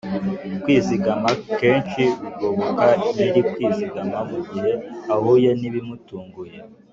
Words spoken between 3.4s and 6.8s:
kwizigama mugihe ahuye nibimutunguye